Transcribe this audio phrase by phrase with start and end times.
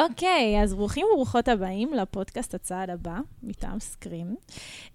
[0.00, 4.36] אוקיי, אז ברוכים וברוכות הבאים לפודקאסט הצעד הבא, מטעם סקרים.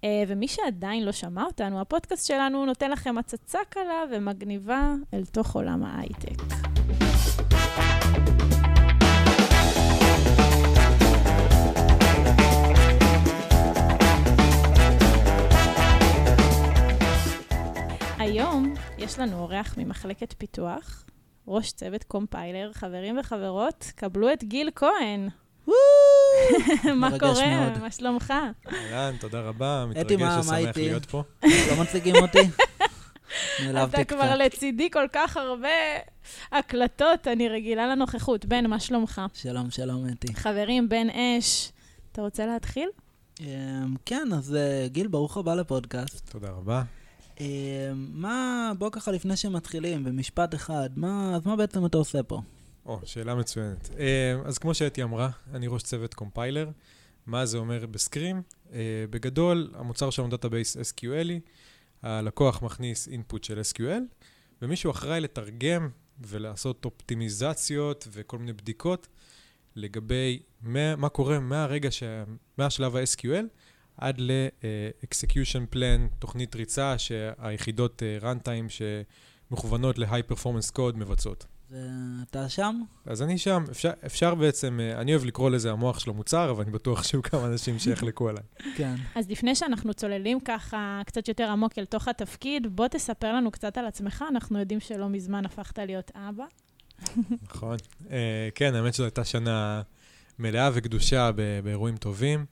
[0.04, 5.56] אה, ומי שעדיין לא שמע אותנו, הפודקאסט שלנו נותן לכם הצצה קלה ומגניבה אל תוך
[5.56, 6.42] עולם ההייטק.
[18.20, 21.06] היום יש לנו אורח ממחלקת פיתוח,
[21.48, 25.30] ראש צוות קומפיילר, חברים וחברות, קבלו את גיל כהן.
[27.02, 27.60] מה קורה?
[27.60, 27.78] מאוד.
[27.82, 28.34] מה שלומך?
[28.74, 30.78] אהלן, תודה רבה, מתרגש ושמח?
[30.78, 31.24] להיות פה.
[31.44, 32.40] לא מציגים אותי?
[33.64, 34.36] נעלבתי אתה כבר.
[34.36, 35.70] לצידי כל כך הרבה
[36.52, 38.46] הקלטות, אני רגילה לנוכחות.
[38.46, 39.22] בן, מה שלומך?
[39.34, 40.34] שלום, שלום, אתי.
[40.34, 41.72] חברים, בן אש,
[42.12, 42.90] אתה רוצה להתחיל?
[43.42, 43.46] אמ,
[44.06, 46.30] כן, אז אה, גיל, ברוך הבא לפודקאסט.
[46.30, 46.84] תודה רבה.
[47.40, 47.46] אמ,
[48.14, 52.42] מה, בוא ככה לפני שמתחילים, במשפט אחד, מה, אז מה בעצם אתה עושה פה?
[52.86, 53.90] או, שאלה מצוינת.
[54.00, 56.70] אה, אז כמו שאתי אמרה, אני ראש צוות compiler.
[57.26, 58.42] מה זה אומר ב SQream?
[58.74, 61.40] אה, בגדול, המוצר שלנו database SQL י,
[62.04, 64.18] הלקוח מכניס input של SQL,
[64.62, 65.90] ומישהו אחראי לתרגם
[66.20, 69.08] ולעשות אופטימיזציות וכל מיני בדיקות
[69.76, 72.04] לגבי מה, מה קורה מהרגע, ש...
[72.58, 73.46] מהשלב ה-SQL
[73.98, 78.70] עד ל-execution plan, תוכנית ריצה שהיחידות אה, runtime
[79.50, 81.46] שמכוונות ל-high performance code מבצעות.
[81.72, 82.82] ואתה שם?
[83.06, 86.64] אז אני שם, אפשר, אפשר בעצם, אה, אני אוהב לקרוא לזה המוח של המוצר, אבל
[86.64, 88.44] אני בטוח שיהיו כמה אנשים שיחלקו עליי.
[88.78, 88.96] כן.
[89.16, 93.78] אז לפני שאנחנו צוללים ככה קצת יותר עמוק אל תוך התפקיד, בוא תספר לנו קצת
[93.78, 94.24] על עצמך.
[94.30, 96.46] אנחנו יודעים שלא מזמן הפכת להיות אבא.
[97.42, 97.78] נכון.
[98.12, 99.82] אה, כן, האמת שזו הייתה שנה
[100.40, 101.32] מלאה וקדושה
[101.64, 102.46] באירועים טובים.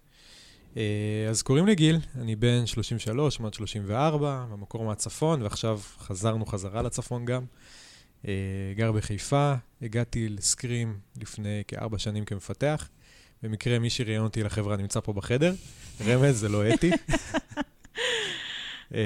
[0.77, 6.81] אה, אז קוראים לי גיל, אני בן 33, עד 34, במקור מהצפון, ועכשיו חזרנו חזרה
[6.81, 7.45] לצפון גם.
[8.27, 8.33] אה,
[8.75, 12.89] גר בחיפה, הגעתי לסקרים לפני כארבע שנים כמפתח.
[13.43, 15.53] במקרה מי שראיין אותי לחברה נמצא פה בחדר,
[16.05, 16.91] רמז, זה לא אתי.
[18.93, 19.01] אה,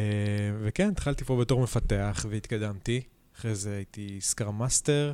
[0.61, 3.01] וכן, התחלתי פה בתור מפתח והתקדמתי.
[3.37, 5.13] אחרי זה הייתי scrum master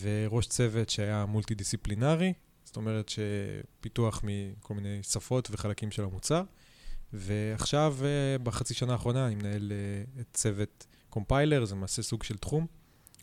[0.00, 2.32] וראש צוות שהיה מולטי דיסציפלינרי,
[2.74, 6.42] זאת אומרת שפיתוח מכל מיני שפות וחלקים של המוצר.
[7.12, 12.36] ועכשיו, אה, בחצי שנה האחרונה, אני מנהל אה, את צוות compiler, זה למעשה סוג של
[12.36, 12.66] תחום.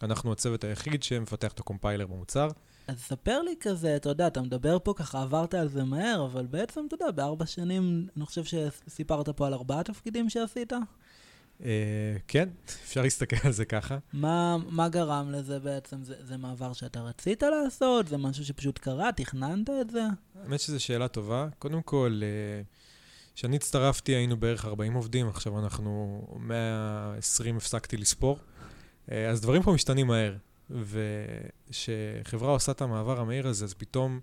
[0.03, 2.47] אנחנו הצוות היחיד שמפתח את ה compiler במוצר.
[2.88, 6.45] אז ספר לי כזה, אתה יודע, אתה מדבר פה ככה, עברת על זה מהר, אבל
[6.45, 10.73] בעצם, אתה יודע, בארבע שנים, אני חושב שסיפרת פה על ארבעה תפקידים שעשית.
[11.66, 13.98] אה, כן, אפשר להסתכל על זה ככה.
[14.14, 16.04] מה, מה גרם לזה בעצם?
[16.04, 18.08] זה, זה מעבר שאתה רצית לעשות?
[18.08, 19.12] זה משהו שפשוט קרה?
[19.12, 20.04] תכננת את זה?
[20.44, 21.48] האמת שזו שאלה טובה.
[21.60, 22.62] קודם כל, אה,
[23.36, 28.40] כשאני הצטרפתי היינו בערך 40 עובדים, עכשיו אנחנו 120 הפסקתי לספור.
[29.12, 30.36] אה, אז דברים פה משתנים מהר.
[31.70, 34.20] וכשחברה עושה את המעבר המהיר הזה, אז פתאום,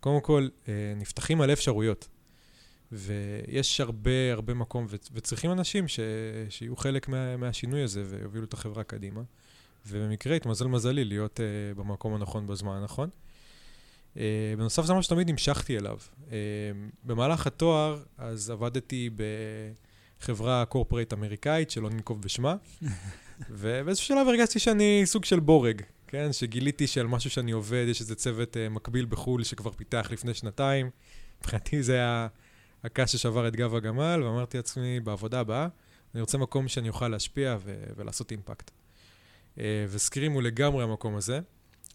[0.00, 2.08] קודם כל, אה, נפתחים מלא אפשרויות.
[2.92, 6.00] ויש הרבה הרבה מקום, ו- וצריכים אנשים ש-
[6.48, 9.22] שיהיו חלק מה- מהשינוי הזה ויובילו את החברה קדימה.
[9.86, 13.08] ובמקרה התמזל מזלי להיות uh, במקום הנכון בזמן הנכון.
[14.14, 14.18] Uh,
[14.58, 15.98] בנוסף, זה משהו שתמיד המשכתי אליו.
[16.28, 16.30] Uh,
[17.04, 19.10] במהלך התואר, אז עבדתי
[20.20, 22.56] בחברה קורפרייט אמריקאית, שלא ננקוב בשמה,
[23.50, 26.32] ובאיזשהו שלב הרגשתי שאני סוג של בורג, כן?
[26.32, 30.90] שגיליתי שעל משהו שאני עובד, יש איזה צוות uh, מקביל בחו"ל שכבר פיתח לפני שנתיים.
[31.40, 32.28] מבחינתי זה היה
[32.86, 35.68] הקש ששבר את גב הגמל, ואמרתי לעצמי, בעבודה הבאה,
[36.14, 38.70] אני רוצה מקום שאני אוכל להשפיע ו- ולעשות אימפקט.
[39.56, 39.58] Uh,
[39.88, 41.40] וסקרים הוא לגמרי המקום הזה.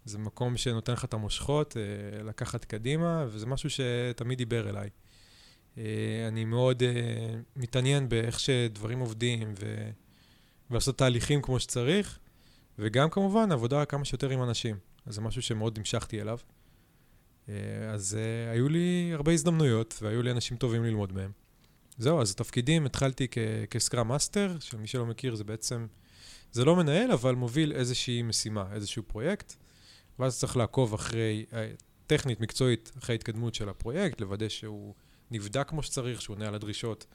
[0.06, 4.90] זה מקום שנותן לך את המושכות, uh, לקחת קדימה, וזה משהו שתמיד דיבר אליי.
[5.76, 5.80] Uh,
[6.28, 6.86] אני מאוד uh,
[7.56, 9.90] מתעניין באיך שדברים עובדים, ו...
[10.72, 12.20] ולעשות תהליכים כמו שצריך,
[12.80, 14.76] וגם כמובן עבודה כמה שיותר עם אנשים.
[15.06, 16.38] אז זה משהו שמאוד המשכתי אליו.
[17.52, 21.32] אה, אז אה, היו לי הרבה הזדמנויות, והיו לי אנשים טובים ללמוד מהם.
[21.98, 23.38] זהו, אז התפקידים, התחלתי כ-
[23.70, 25.88] כ scrum master, שמי שלא מכיר זה בעצם,
[26.52, 29.54] זה לא מנהל, אבל מוביל איזושהי משימה, איזשהו פרויקט,
[30.20, 31.72] ואז צריך לעקוב אחרי, אה,
[32.08, 34.94] טכנית, מקצועית, אחרי ההתקדמות של הפרויקט, לוודא שהוא
[35.32, 37.06] נבדק כמו שצריך, שהוא עונה על הדרישות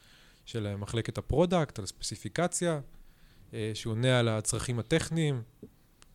[0.44, 2.80] של אה, מחלקת ה product, על הספציפיקציה,
[3.54, 5.42] אה, שהוא עונה על הצרכים הטכניים,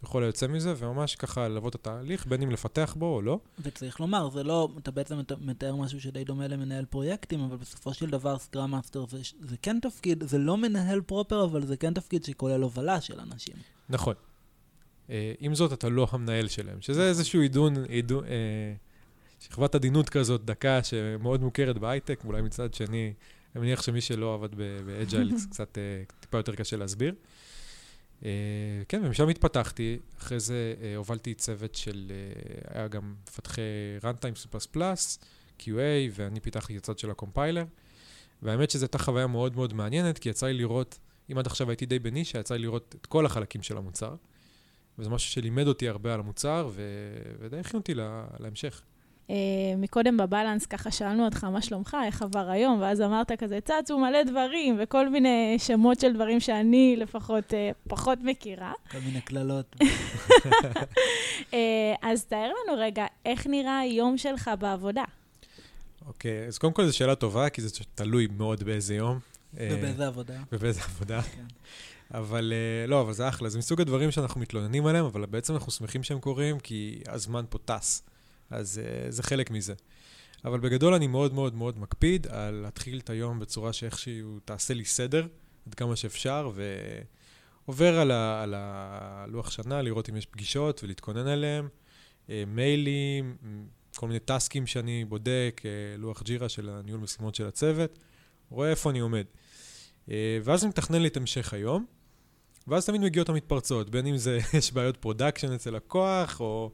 [0.03, 3.39] וכל היוצא מזה, וממש ככה ללוות את התהליך, בין אם לפתח בו או לא.
[3.59, 7.94] וצריך לומר, זה לא, אתה בעצם מת- מתאר משהו שדי דומה למנהל פרויקטים, אבל בסופו
[7.94, 11.94] של דבר scrum master זה, זה כן תפקיד, זה לא מנהל proper, אבל זה כן
[11.94, 13.56] תפקיד שכולל הובלה של אנשים.
[13.89, 14.15] נכון.
[15.09, 18.30] אה, עם זאת, אתה לא המנהל שלהם, שזה איזשהו עידון, עידון, אה,
[19.39, 23.13] שכבת עדינות כזאת, דקה, שמאוד מוכרת בהייטק, אולי מצד שני,
[23.56, 24.56] אני מניח שמי שלא עבד
[24.86, 25.83] באג'ייל, קצת אה,
[26.19, 27.15] טיפה יותר קשה להסביר.
[28.25, 28.29] אה,
[28.88, 30.00] כן, ומשם התפתחתי.
[30.18, 33.62] אחרי זה אה, הובלתי צוות של, אה, היה גם מפתחי
[34.01, 34.77] runtime C++,
[35.59, 37.65] QA, ואני פיתחתי את הצד של הקומפיילר.
[38.41, 41.00] והאמת שזו הייתה חוויה מאוד מאוד מעניינת, כי יצא לי לראות,
[41.31, 44.15] אם עד עכשיו הייתי די בנישה, יצא לי לראות את כל החלקים של המוצר.
[45.00, 46.81] וזה משהו שלימד אותי הרבה על המוצר, ו...
[47.39, 48.27] ודי הכין אותי לה...
[48.39, 48.81] להמשך.
[49.31, 49.33] Uh,
[49.78, 54.24] מקודם בבלנס ככה שאלנו אותך מה שלומך, איך עבר היום, ואז אמרת כזה, צצו מלא
[54.24, 58.74] דברים, וכל מיני שמות של דברים שאני לפחות uh, פחות מכירה.
[58.92, 59.75] כל מיני קללות.
[59.81, 61.56] uh,
[62.12, 65.04] אז תאר לנו רגע, איך נראה היום שלך בעבודה?
[66.07, 69.19] אוקיי, okay, אז קודם כל זו שאלה טובה, כי זה תלוי מאוד באיזה יום.
[69.54, 70.39] ובאיזה עבודה.
[70.51, 71.22] ובאיזה עבודה.
[71.22, 71.45] כן.
[72.13, 72.54] אבל
[72.88, 76.19] לא, אבל זה אחלה, זה מסוג הדברים שאנחנו מתלוננים עליהם, אבל בעצם אנחנו שמחים שהם
[76.19, 78.04] קורים, כי הזמן פה טס.
[78.51, 79.74] אז אה, זה חלק מזה.
[80.45, 84.86] אבל בגדול אני מאוד מאוד מאוד מקפיד על להתחיל את היום בצורה שאיכשהו תעשה לי
[84.86, 85.27] סדר,
[85.68, 86.51] עד כמה שאפשר,
[87.68, 91.68] ועובר על, ה, על הלוח שנה, לראות אם יש פגישות ולהתכונן עליהם,
[92.28, 93.38] אה, מיילים,
[93.95, 98.00] כל מיני טסקים שאני בודק, אה, לוח Jira של הניהול משימות של הצוות,
[98.50, 99.25] רואה איפה אני עומד.
[100.07, 100.12] אה,
[100.44, 101.86] ואז אני מתכנן לי את המשך היום,
[102.68, 106.71] ואז תמיד מגיעות המתפרצות, בין אם זה, יש בעיות production אצל לקוח, או...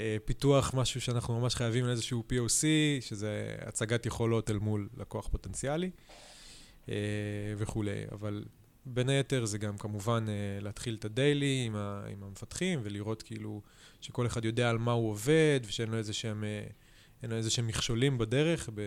[0.00, 2.62] אה, פיתוח משהו שאנחנו ממש חייבים לאיזשהו POC,
[3.00, 5.90] שזה הצגת יכולות אל מול לקוח פוטנציאלי
[6.88, 6.94] אה,
[7.56, 8.04] וכולי.
[8.12, 8.44] אבל
[8.86, 11.76] בין היתר זה גם כמובן אה, להתחיל את הדיילי עם,
[12.12, 13.62] עם המפתחים ולראות כאילו
[14.00, 16.44] שכל אחד יודע על מה הוא עובד ושאין לו איזה שהם,
[17.22, 18.80] לו איזה שהם מכשולים בדרך ב,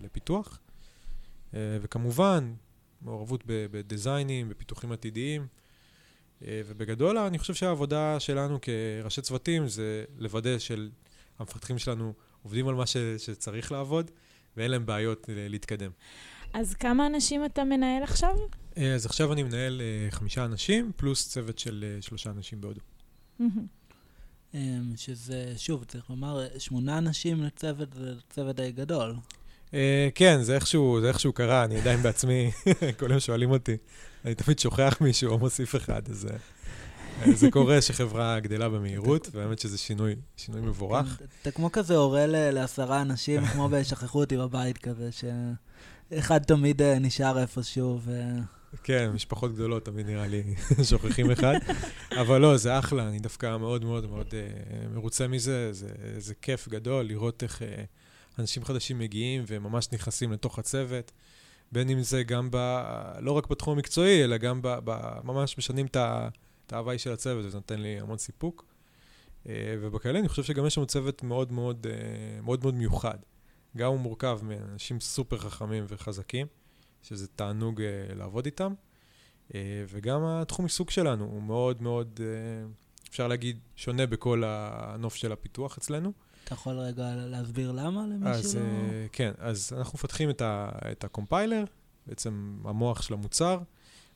[0.00, 0.60] לפיתוח.
[1.52, 2.54] וכמובן,
[3.02, 5.46] מעורבות בדיזיינים, בפיתוחים עתידיים.
[6.46, 12.12] אה, ובגדול, אני חושב שהעבודה שלנו כראשי צוותים זה לוודא שהמפתחים שלנו
[12.42, 14.10] עובדים על מה ש, שצריך לעבוד,
[14.56, 15.90] ואין להם בעיות להתקדם.
[16.52, 18.36] אז כמה אנשים אתה מנהל עכשיו?
[18.78, 22.80] אה, אז עכשיו אני מנהל אה, חמישה אנשים, פלוס צוות של שלושה אנשים בהודו.
[24.96, 29.14] שזה, שוב, צריך לומר, שמונה אנשים לצוות, זה צוות די גדול.
[30.14, 32.50] כן, זה איכשהו, זה איכשהו קרה, אני עדיין בעצמי,
[32.98, 33.76] כל יום שואלים אותי.
[34.24, 39.58] אני תמיד שוכח מישהו או מוסיף אחד, אז אה, זה קורה שחברה גדלה במהירות, והאמת
[39.58, 41.16] שזה שינוי, שינוי מבורך.
[41.18, 46.98] כן, אתה כמו כזה הורה לעשרה אנשים, כמו ב"שכחו אותי בבית" כזה, שאחד תמיד אה,
[46.98, 48.22] נשאר איפשהו, ו...
[48.82, 50.42] כן, משפחות גדולות תמיד נראה לי
[50.90, 51.54] שוכחים אחד.
[52.20, 54.34] אבל לא, זה אחלה, אני דווקא מאוד מאוד מאוד
[54.94, 55.72] מרוצה מזה.
[55.72, 55.88] זה,
[56.18, 57.62] זה כיף גדול לראות איך
[58.38, 61.12] אנשים חדשים מגיעים וממש נכנסים לתוך הצוות.
[61.72, 62.82] בין אם זה גם ב...
[63.20, 64.68] לא רק בתחום המקצועי, אלא גם ב...
[64.84, 68.64] ב ממש משנים את ההוואי של הצוות, וזה נותן לי המון סיפוק.
[69.48, 73.18] אה, ובכאלה אני חושב שגם יש שם צוות מאוד מאוד, אה, מאוד מאוד מיוחד.
[73.76, 76.46] גם הוא מורכב מאנשים סופר חכמים וחזקים,
[77.02, 78.72] שזה תענוג אה, לעבוד איתם,
[79.88, 82.20] וגם התחום עיסוק שלנו הוא מאוד מאוד,
[83.10, 86.12] אפשר להגיד, שונה בכל הנוף של הפיתוח אצלנו.
[86.44, 88.62] אתה יכול רגע להסביר למה למישהו אז, לא...
[89.12, 91.64] כן, אז אנחנו מפתחים את, ה, את ה compiler,
[92.06, 93.58] בעצם המוח של המוצר.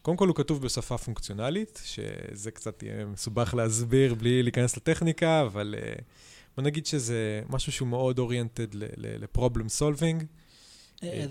[0.02, 5.74] קודם כל הוא כתוב בשפה פונקציונלית, שזה קצת יהיה מסובך להסביר בלי להיכנס לטכניקה, אבל
[5.78, 6.02] אה,
[6.56, 8.66] בוא נגיד שזה משהו שהוא מאוד oriented
[8.96, 10.24] ל problem solving.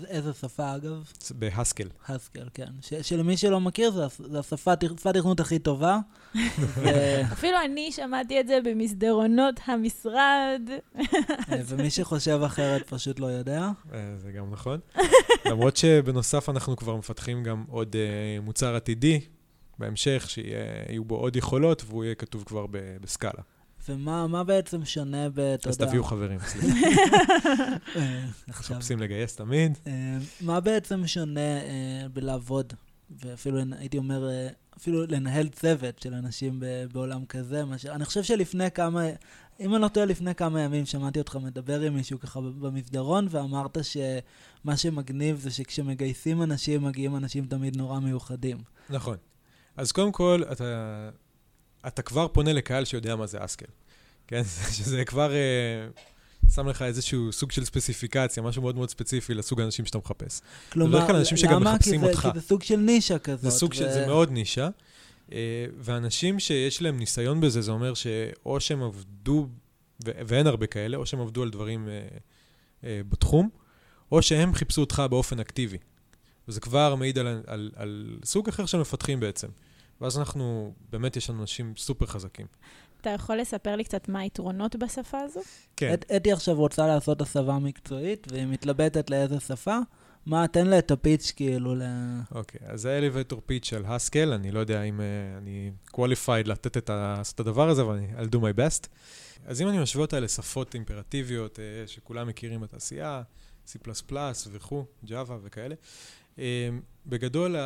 [0.08, 1.12] איזה שפה אגב?
[1.30, 1.88] ב Haskell.
[2.08, 2.72] Haskell, כן.
[3.02, 4.04] שלמי שלא מכיר, זו
[4.38, 5.98] השפה, שפת תכנות הכי טובה.
[7.32, 10.62] אפילו אני שמעתי את זה במסדרונות המשרד.
[11.52, 13.70] אה, ומי שחושב אחרת פשוט לא יודע.
[13.92, 14.80] אה, זה גם נכון.
[15.46, 19.20] למרות שבנוסף אנחנו כבר מפתחים גם עוד אה, מוצר עתידי
[19.78, 22.66] בהמשך, שיהיו בו עוד יכולות, והוא יהיה כתוב כבר
[23.00, 23.42] בסקאלה.
[23.88, 25.40] ומה בעצם שונה ב...
[25.40, 25.84] אתה יודע...
[25.84, 26.88] אז תביאו חברים, סליחה.
[27.96, 29.78] אה, מחפשים לגייס תמיד.
[29.86, 29.92] אה,
[30.40, 32.72] מה בעצם שונה אה, בלעבוד,
[33.10, 34.28] ואפילו הייתי אומר,
[34.76, 36.62] אפילו לנהל צוות של אנשים
[36.92, 37.62] בעולם כזה?
[37.88, 39.02] אני חושב שלפני כמה...
[39.60, 43.78] אם אני לא טועה, לפני כמה ימים שמעתי אותך מדבר עם מישהו ככה במסדרון, ואמרת
[43.82, 48.58] שמה שמגניב זה שכשמגייסים אנשים, מגיעים אנשים תמיד נורא מיוחדים.
[48.90, 49.16] נכון.
[49.76, 50.64] אז קודם כל, אתה
[51.86, 53.66] אתה כבר פונה לקהל שיודע מה זה אסקל.
[54.26, 54.42] כן?
[54.76, 59.84] שזה כבר uh, שם לך איזשהו סוג של ספציפיקציה, משהו מאוד מאוד ספציפי לסוג האנשים
[59.84, 60.40] שאתה מחפש.
[60.72, 60.98] כלומר,
[61.50, 61.78] למה?
[61.78, 63.40] כי זה, כי זה סוג של נישה כזאת.
[63.40, 63.74] זה סוג ו...
[63.74, 64.68] של, זה מאוד נישה.
[65.28, 65.32] Uh,
[65.78, 69.48] ואנשים שיש להם ניסיון בזה, זה אומר שאו שהם עבדו,
[70.04, 72.18] ו- ואין הרבה כאלה, או שהם עבדו על דברים uh,
[72.80, 73.48] uh, בתחום,
[74.12, 75.78] או שהם חיפשו אותך באופן אקטיבי.
[76.48, 79.48] וזה כבר מעיד על, על, על, על סוג אחר של מפתחים בעצם.
[80.02, 82.46] ואז אנחנו, באמת יש לנו אנשים סופר חזקים.
[83.00, 85.40] אתה יכול לספר לי קצת מה היתרונות בשפה הזו?
[85.76, 85.94] כן.
[86.16, 89.78] אתי עכשיו רוצה לעשות הסבה מקצועית, והיא מתלבטת לאיזה שפה,
[90.26, 91.82] מה, תן לה את הפיץ' כאילו ל...
[92.34, 96.76] אוקיי, אז זה האליבטור פיץ' של הסקל, אני לא יודע אם uh, אני qualified לתת
[96.76, 98.88] את, ה, את הדבר הזה, אבל אני, I'll do my best.
[99.46, 103.22] אז אם אני משווה אותה לשפות אימפרטיביות uh, שכולם מכירים בתעשייה,
[103.66, 103.76] C++
[104.52, 105.74] וכו', Java וכאלה,
[107.06, 107.56] בגדול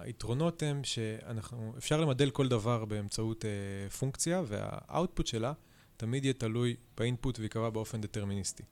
[0.00, 5.52] היתרונות הם שאנחנו, אפשר למדל כל דבר באמצעות uh, פונקציה, והאוטפוט שלה
[5.96, 8.62] תמיד יהיה תלוי באינפוט ויקבע באופן דטרמיניסטי.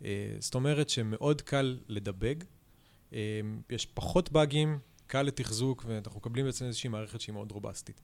[0.00, 0.04] Uh,
[0.38, 2.34] זאת אומרת שמאוד קל לדבג,
[3.10, 3.14] uh,
[3.70, 8.00] יש פחות באגים, קל לתחזוק, ואנחנו מקבלים בעצם איזושהי מערכת שהיא מאוד רובסטית.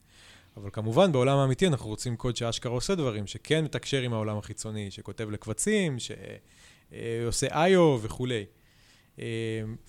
[0.57, 4.91] אבל כמובן, בעולם האמיתי אנחנו רוצים קוד שאשכרה עושה דברים, שכן מתקשר עם העולם החיצוני,
[4.91, 8.45] שכותב לקבצים, שעושה איו וכולי.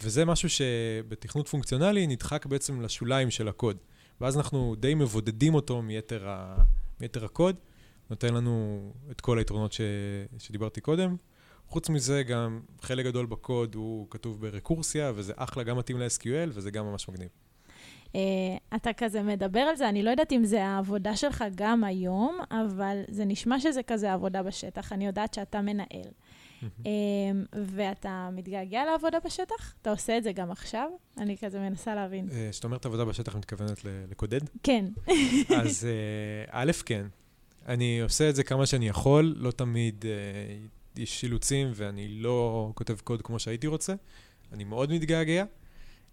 [0.03, 3.77] וזה משהו שבתכנות פונקציונלי נדחק בעצם לשוליים של הקוד.
[4.21, 6.57] ואז אנחנו די מבודדים אותו מיתר, ה...
[7.01, 7.57] מיתר הקוד,
[8.11, 8.81] נותן לנו
[9.11, 9.81] את כל היתרונות ש...
[10.39, 11.17] שדיברתי קודם.
[11.69, 16.71] חוץ מזה, גם חלק גדול בקוד הוא כתוב ברקורסיה, וזה אחלה, גם מתאים ל-SQL, וזה
[16.71, 17.29] גם ממש מגניב.
[18.13, 18.17] Uh,
[18.77, 23.01] אתה כזה מדבר על זה, אני לא יודעת אם זה העבודה שלך גם היום, אבל
[23.09, 24.93] זה נשמע שזה כזה עבודה בשטח.
[24.93, 26.11] אני יודעת שאתה מנהל.
[26.63, 26.85] uh,
[27.53, 29.75] ואתה מתגעגע לעבודה בשטח?
[29.83, 30.91] אתה עושה את זה גם עכשיו?
[31.19, 32.29] אני כזה מנסה להבין.
[32.51, 34.41] כשאת uh, אומרת עבודה בשטח, מתכוונת לקודד?
[34.63, 34.85] כן.
[35.59, 35.89] אז
[36.51, 37.07] א', כן.
[37.67, 40.05] אני עושה את זה כמה שאני יכול, לא תמיד
[40.97, 43.95] יש אילוצים ואני לא כותב קוד כמו שהייתי רוצה.
[44.53, 45.45] אני מאוד מתגעגע.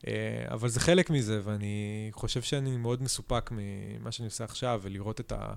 [0.07, 5.19] אה, אבל זה חלק מזה, ואני חושב שאני מאוד מסופק ממה שאני עושה עכשיו, ולראות
[5.19, 5.53] את, ה,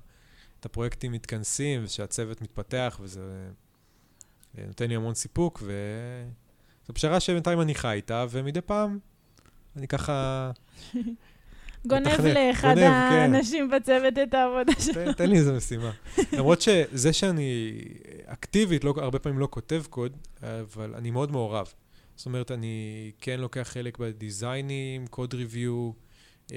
[0.60, 3.48] את הפרויקטים מתכנסים, ושהצוות מתפתח, וזה
[4.58, 8.98] אה, נותן לי המון סיפוק, וזו פשרה שבינתיים אני חי איתה, ומדי פעם
[9.76, 10.50] אני ככה...
[11.86, 12.90] גונב לאחד כן.
[12.90, 13.76] האנשים כן.
[13.76, 14.94] בצוות את העבודה שלו.
[14.94, 15.90] תן, תן לי איזה משימה.
[16.32, 17.80] למרות שזה שאני
[18.24, 21.72] אקטיבית, לא, הרבה פעמים לא כותב קוד, אבל אני מאוד מעורב.
[22.18, 25.90] זאת אומרת, אני כן לוקח חלק בדיזיינים, קוד ריוויו,
[26.52, 26.56] אה,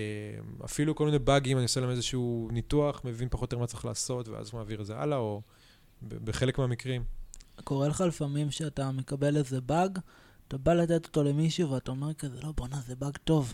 [0.66, 3.86] אפילו כל מיני באגים, אני עושה להם איזשהו ניתוח, מבין פחות או יותר מה צריך
[3.86, 5.42] לעשות, ואז מעביר את זה הלאה, או
[6.02, 7.04] בחלק מהמקרים.
[7.64, 10.00] קורה לך לפעמים שאתה מקבל איזה באג,
[10.48, 13.54] אתה בא לתת אותו למישהו ואתה אומר כזה, לא, בואנה, זה באג טוב.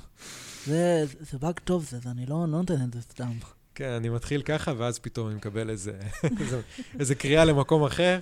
[0.66, 3.32] זה, זה באג טוב, זה, זה אני לא, לא נותן את זה סתם.
[3.76, 6.00] כן, אני מתחיל ככה, ואז פתאום אני מקבל איזה,
[6.40, 6.62] איזה,
[7.00, 8.20] איזה קריאה למקום אחר.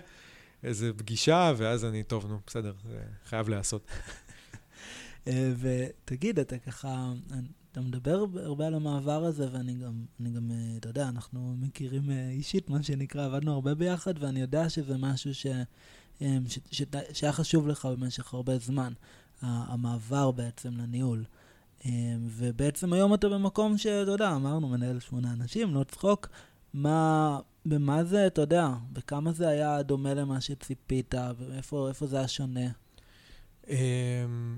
[0.66, 3.88] איזה פגישה, ואז אני, טוב, נו, בסדר, זה חייב להיעשות.
[5.28, 7.14] אה, ותגיד, אתה ככה,
[7.72, 12.12] אתה מדבר הרבה על המעבר הזה, ואני גם, אני גם, אה, אתה יודע, אנחנו מכירים
[12.12, 15.48] אה, אישית, מה שנקרא, עבדנו הרבה ביחד, ואני יודע שזה משהו ש,
[17.12, 18.94] שהיה חשוב לך במשך הרבה זמן,
[19.42, 21.24] המעבר בעצם לניהול.
[22.22, 26.28] ובעצם היום אתה במקום שאתה יודע, אמרנו, מנהל שמונה אנשים, לא צחוק,
[26.75, 31.15] מה, במה זה, אתה יודע, בכמה זה היה דומה למה שציפית,
[31.72, 32.70] ואיפה זה היה שונה?
[33.70, 34.58] אמ,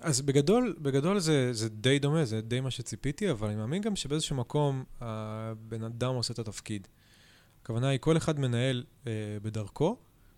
[0.00, 3.96] אז בגדול, בגדול זה, זה די דומה, זה די מה שציפיתי, אבל אני מאמין גם
[3.96, 6.88] שבאיזשהו מקום הבן אדם עושה את התפקיד.
[7.62, 9.12] הכוונה היא, כל אחד מנהל אה,
[9.42, 9.96] בדרכו,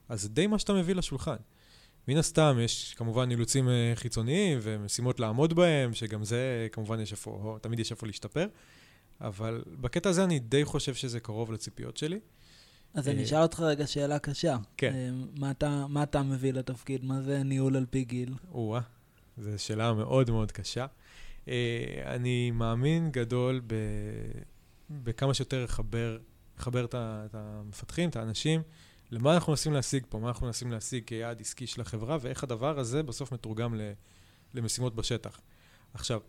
[0.09, 1.37] אז זה די מה שאתה מביא לשולחן.
[2.09, 7.59] מן הסתם, יש כמובן אילוצים אה, חיצוניים ומשימות לעמוד בהם, שגם זה, כמובן, יש איפה,
[7.63, 8.47] תמיד יש איפה להשתפר.
[9.21, 12.21] אבל בקטע הזה אני די חושב שזה קרוב לציפיות שלי.
[12.95, 14.57] אז אני אה, אשאל אותך רגע שאלה קשה.
[14.77, 14.93] כן.
[14.95, 17.05] אה, מה אתה, מה אתה מביא לתפקיד?
[17.05, 18.35] מה זה ניהול על פי גיל?
[18.53, 18.81] או-אה,
[19.39, 20.87] זו שאלה מאוד מאוד קשה.
[21.49, 23.75] אה, אני מאמין גדול ב...
[24.91, 26.19] בכמה שיותר לחבר,
[26.59, 28.63] לחבר את המפתחים, את האנשים,
[29.11, 32.79] למה אנחנו מנסים להשיג פה, מה אנחנו מנסים להשיג כיעד עסקי של החברה, ואיך הדבר
[32.79, 33.75] הזה בסוף מתורגם
[34.55, 35.41] למשימות בשטח.
[35.95, 36.21] עכשיו,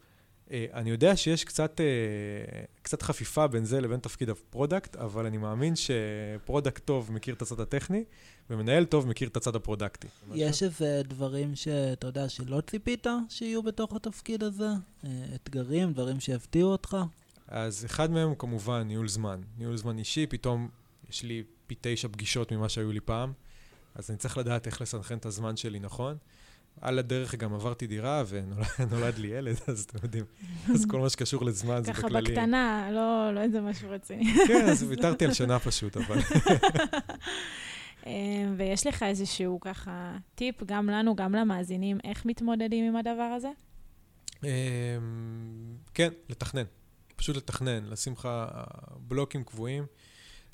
[0.52, 5.38] אני יודע שיש קצת, אה, קצת חפיפה בין זה לבין תפקיד ה product, אבל אני
[5.38, 8.04] מאמין ש product טוב מכיר את הצד הטכני,
[8.50, 10.08] ומנהל טוב מכיר את הצד הפרודקטי.
[10.34, 14.70] יש איזה דברים שאתה יודע שלא ציפית שיהיו בתוך התפקיד הזה?
[15.06, 16.98] אה, אתגרים, דברים שיפתיעו אותך?
[17.48, 19.42] אז אחד מהם הוא כמובן ניהול זמן.
[19.58, 20.70] ניהול זמן אישי, פתאום
[21.10, 23.34] יש לי פי תשע פגישות ממה שהיו לי פעם,
[23.96, 26.18] אז אני צריך לדעת איך לסנכרן את הזמן שלי נכון.
[26.82, 30.26] על הדרך גם עברתי דירה ונולד לי ילד, אז אתם יודעים,
[30.74, 32.14] אז כל מה שקשור לזמן זה בכללי.
[32.14, 34.34] ככה בקטנה, לא, לא איזה משהו רציני.
[34.48, 36.18] כן, אז ויתרתי על שנה פשוט, אבל...
[38.08, 43.50] אמ, ויש לך איזשהו ככה טיפ, גם לנו, גם למאזינים, איך מתמודדים עם הדבר הזה?
[44.44, 44.50] אמ,
[45.94, 46.64] כן, לתכנן.
[47.16, 48.30] פשוט לתכנן, לשים לך
[48.98, 49.86] בלוקים קבועים,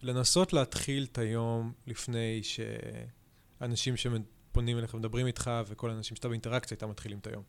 [0.03, 3.97] לנסות להתחיל את היום לפני שאנשים
[4.53, 7.43] פונים אליך, מדברים איתך, וכל האנשים שאתה באינטראקציה איתם מתחילים את היום.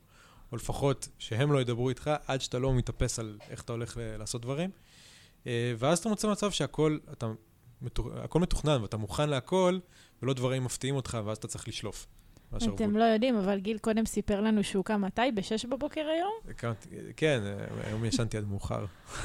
[0.53, 4.43] או לפחות שהם לא ידברו איתך עד שאתה לא מתאפס על איך אתה הולך לעשות
[4.43, 4.71] דברים.
[5.47, 7.33] אה, ואז אתה מוצא מצב שהכל, אתה,
[8.15, 9.79] הכל מתוכנן ואתה מוכן להכל,
[10.23, 12.07] ולא דברים מפתיעים אותך, ואז אתה צריך לשלוף.
[12.55, 12.75] מהשרוול.
[12.75, 15.23] אתם לא יודעים, אבל גיל קודם סיפר לנו שהוא קם מתי?
[15.35, 16.33] בשש בבוקר היום?
[17.17, 17.41] כן,
[17.85, 18.85] היום ישנתי עד מאוחר.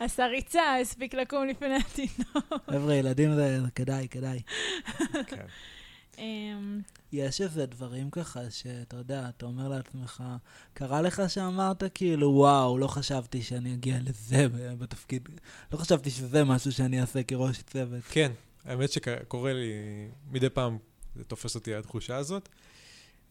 [0.00, 2.70] עשה ריצה, הספיק לקום לפני התינוק.
[2.70, 4.42] חבר'ה, ילדים זה כדאי, כדאי.
[5.26, 5.46] כן.
[6.18, 6.80] אמ,
[7.12, 10.22] יש איזה דברים ככה שאתה יודע, אתה אומר לעצמך,
[10.74, 14.46] קרה לך שאמרת כאילו, וואו, לא חשבתי שאני אגיע לזה
[14.78, 15.28] בתפקיד,
[15.72, 18.02] לא חשבתי שזה משהו שאני אעשה כראש צוות.
[18.10, 18.32] כן,
[18.64, 19.72] האמת שקורה לי
[20.30, 20.78] מדי פעם,
[21.16, 22.48] זה תופס אותי התחושה הזאת.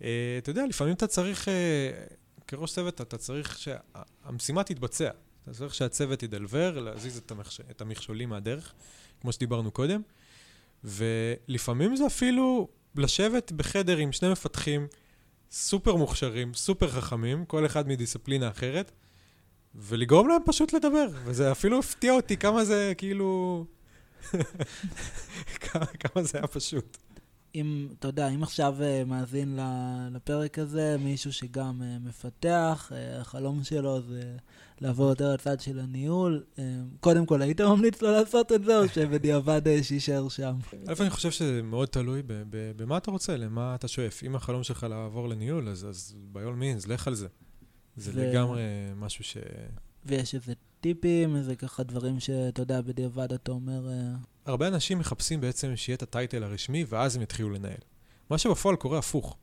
[0.04, 1.92] אה, אתה יודע, לפעמים אתה צריך, אה,
[2.48, 5.10] כראש צוות, אתה צריך שהמשימה תתבצע.
[5.44, 7.62] אתה צריך שהצוות ידלבר, להזיז את, המכש...
[7.62, 8.74] את המכשולים מהדרך,
[9.22, 10.02] כמו שדיברנו קודם.
[10.84, 14.88] ולפעמים זה אפילו לשבת בחדר עם שני מפתחים
[15.52, 18.92] סופר מוכשרים, סופר חכמים, כל אחד מדיסציפלינה אחרת,
[19.76, 21.08] ולגרום להם פשוט לדבר.
[21.26, 23.66] וזה אפילו הפתיע אותי כמה זה כאילו...
[26.00, 26.98] כמה זה היה פשוט.
[27.56, 29.60] אם, אתה יודע, אם עכשיו אה, מאזין
[30.12, 34.38] לפרק הזה מישהו שגם אה, מפתח, אה, החלום שלו זה
[34.82, 36.44] לעבור יותר לצד של הניהול,
[37.00, 40.56] קודם כל, היית ממליץ לו לעשות את זה, או שבדיעבד שיישאר שם?
[40.88, 44.24] א', אני חושב שזה מאוד תלוי במה אתה רוצה, למה אתה שואף.
[44.24, 47.28] אם החלום שלך לעבור לניהול, אז, by all means, לך על זה.
[47.98, 48.62] זה לגמרי
[48.96, 49.38] משהו ש...
[50.06, 53.90] ויש איזה טיפים, איזה ככה דברים שאתה יודע, בדיעבד אתה אומר...
[53.90, 57.78] אה, הרבה אנשים מחפשים בעצם שיהיה את הטייטל הרשמי, ואז הם יתחילו לנהל.
[58.30, 59.38] מה שבפועל קורה הפוך.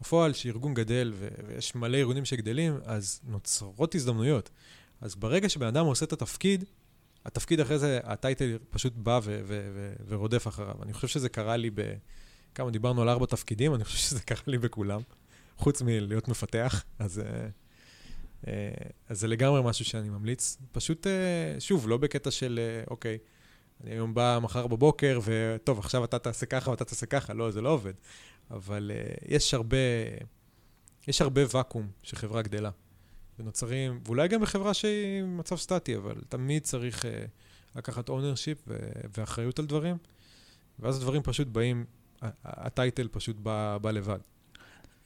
[0.00, 4.50] בפועל, שארגון גדל, ו- ויש מלא ארגונים שגדלים, אז נוצרות הזדמנויות.
[5.00, 6.64] אז ברגע שבן אדם עושה את התפקיד,
[7.24, 10.82] התפקיד אחרי זה, הטייטל פשוט בא ו- ו- ו- ורודף אחריו.
[10.82, 11.80] אני חושב שזה קרה לי ב...
[12.54, 15.00] כמה דיברנו על ארבע תפקידים, אני חושב שזה קרה לי בכולם,
[15.56, 17.48] חוץ מלהיות מפתח, אז, אה,
[19.08, 20.58] אז זה לגמרי משהו שאני ממליץ.
[20.72, 23.18] פשוט, אה, שוב, לא בקטע של, אה, אוקיי,
[23.84, 27.60] אני היום בא מחר בבוקר, וטוב, עכשיו אתה תעשה ככה ואתה תעשה ככה, לא, זה
[27.60, 27.92] לא עובד.
[28.50, 28.90] אבל
[29.28, 29.76] יש הרבה,
[31.08, 32.70] יש הרבה ואקום שחברה גדלה.
[33.40, 37.06] ונוצרים, ואולי גם בחברה שהיא במצב סטטי, אבל תמיד צריך uh,
[37.76, 38.58] לקחת ownership
[39.16, 39.96] ואחריות על דברים,
[40.78, 41.84] ואז הדברים פשוט באים,
[42.44, 44.18] הטייטל פשוט בא, בא לבד.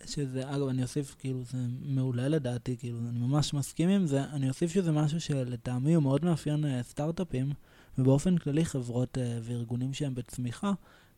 [0.08, 4.24] שזה, אגב, אני אוסיף, כאילו, זה מעולה לדעתי, כאילו, אני ממש מסכים עם זה.
[4.24, 7.52] אני אוסיף שזה משהו שלטעמי הוא מאוד מאפיין אה, סטארט-אפים,
[7.98, 10.72] ובאופן כללי חברות אה, וארגונים שהם בצמיחה,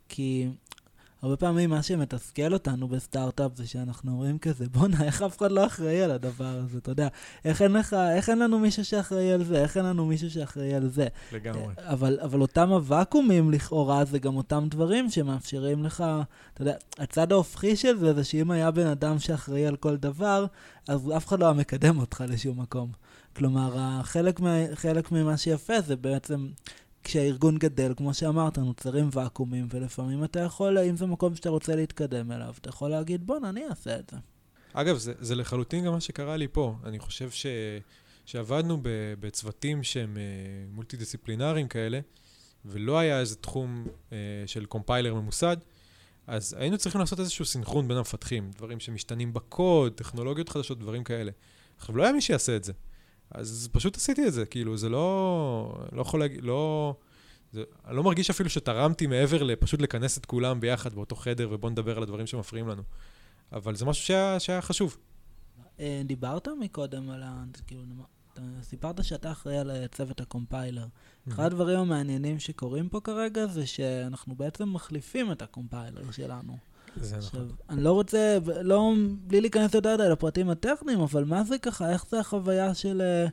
[0.08, 0.48] כי
[1.22, 5.66] הרבה פעמים מה שמתסכל אותנו בסטארט-אפ זה שאנחנו אומרים כזה, בואנה, איך אף אחד לא
[5.66, 7.08] אחראי על הדבר הזה, אתה יודע,
[7.44, 10.74] איך אין לך, איך אין לנו מישהו שאחראי על זה, איך אין לנו מישהו שאחראי
[10.74, 11.06] על זה.
[11.32, 11.74] לגמרי.
[11.78, 16.04] אבל, אבל אותם הוואקומים לכאורה זה גם אותם דברים שמאפשרים לך,
[16.54, 20.46] אתה יודע, הצד ההופכי של זה זה שאם היה בן אדם שאחראי על כל דבר,
[20.88, 22.92] אז אף אחד לא היה מקדם אותך לשום מקום.
[23.36, 26.48] כלומר, החלק מה, חלק ממה שיפה זה בעצם
[27.06, 32.32] כשהארגון גדל, כמו שאמרת, נוצרים ואקומים, ולפעמים אתה יכול, אם זה מקום שאתה רוצה להתקדם
[32.32, 34.16] אליו, אתה יכול להגיד, בואנה, אני אעשה את זה.
[34.72, 36.76] אגב, זה, זה לחלוטין גם מה שקרה לי פה.
[36.84, 37.46] אני חושב ש,
[38.24, 38.88] שעבדנו ב,
[39.20, 40.22] בצוותים שהם אה,
[40.74, 42.00] מולטי-דיסציפלינריים כאלה,
[42.64, 45.56] ולא היה איזה תחום אה, של קומפיילר ממוסד,
[46.26, 51.30] אז היינו צריכים לעשות איזשהו סינכרון בין המפתחים, דברים שמשתנים בקוד, טכנולוגיות חדשות, דברים כאלה.
[51.78, 52.72] עכשיו, לא היה מי שיעשה את זה.
[53.30, 55.78] אז פשוט עשיתי את זה, כאילו, זה לא...
[55.92, 56.94] לא יכול להגיד, לא...
[57.52, 61.70] זה, אני לא מרגיש אפילו שתרמתי מעבר לפשוט לכנס את כולם ביחד באותו חדר ובוא
[61.70, 62.82] נדבר על הדברים שמפריעים לנו.
[63.52, 64.96] אבל זה משהו שהיה, שהיה חשוב.
[65.80, 67.44] אה, דיברת מקודם על ה...
[67.66, 67.82] כאילו,
[68.32, 70.86] אתה סיפרת שאתה אחראי על צוות הקומפיילר.
[71.28, 76.58] אחד הדברים המעניינים שקורים פה כרגע זה שאנחנו בעצם מחליפים את הקומפיילר שלנו.
[76.96, 77.56] זה עכשיו, נכון.
[77.70, 78.92] אני לא רוצה, לא,
[79.26, 83.26] בלי להיכנס יותר מדי לפרטים הטכניים, אבל מה זה ככה, איך זה החוויה של אה,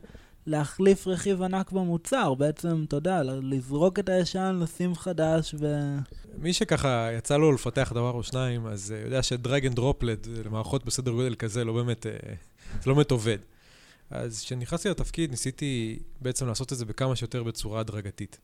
[0.47, 2.33] להחליף רכיב ענק במוצר?
[2.33, 5.75] בעצם, אתה יודע, לזרוק את הישן, לשים חדש ו...
[6.37, 10.27] מי שככה יצא לו לפתח דבר או שניים, אז uh, יודע ש drag and drop
[10.45, 12.05] למערכות בסדר גודל כזה לא באמת,
[12.83, 13.37] זה לא באמת עובד.
[14.09, 18.39] אז כשנכנסתי לתפקיד ניסיתי בעצם לעשות את זה בכמה שיותר בצורה הדרגתית.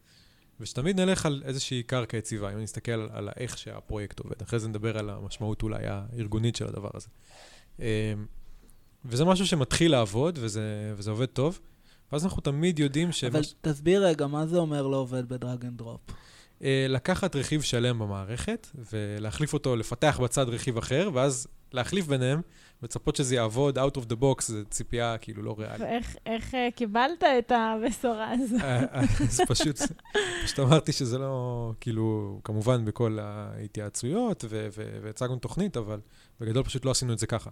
[0.60, 4.42] ושתמיד נלך על איזושהי קרקע יציבה, אם נסתכל על, על איך שהפרויקט עובד.
[4.42, 7.08] אחרי זה נדבר על המשמעות אולי הארגונית של הדבר הזה.
[7.78, 7.82] Um,
[9.06, 11.60] וזה משהו שמתחיל לעבוד, וזה, וזה עובד טוב.
[12.12, 13.24] ואז אנחנו תמיד יודעים ש...
[13.24, 16.02] אבל תסביר רגע, מה זה אומר לא עובד ב drag and drop?
[16.64, 22.42] אה, לקחת רכיב שלם במערכת ולהחליף אותו, לפתח בצד רכיב אחר, ואז להחליף ביניהם,
[22.82, 25.82] ולצפות שזה יעבוד out of the box, זו ציפייה כאילו לא ריאלית.
[25.82, 28.56] ואיך איך, אה, קיבלת את הבשורה הזו?
[28.56, 29.80] אה, אה, אז פשוט,
[30.44, 36.00] פשוט אמרתי שזה לא, כאילו, כמובן בכל ההתייעצויות, ו- ו- והצגנו תוכנית, אבל
[36.42, 37.50] בגדול פשוט לא עשינו את זה ככה.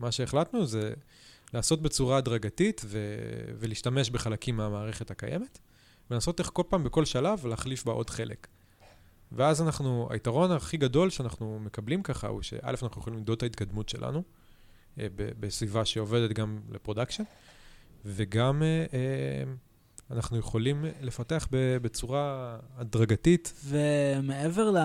[0.00, 0.92] מה שהחלטנו זה
[1.54, 5.58] לעשות בצורה הדרגתית ו- ולהשתמש בחלקים מהמערכת הקיימת,
[6.10, 8.46] ולנסות איך כל פעם בכל שלב להחליף בה עוד חלק.
[9.32, 13.88] ואז אנחנו, היתרון הכי גדול שאנחנו מקבלים ככה, הוא שא', אנחנו יכולים למדוד את ההתקדמות
[13.88, 14.22] שלנו,
[15.40, 17.22] בסביבה שעובדת גם ל production,
[18.04, 19.52] וגם אה, אה,
[20.10, 23.52] אנחנו יכולים לפתח ב- בצורה הדרגתית.
[23.64, 24.78] ומעבר ל...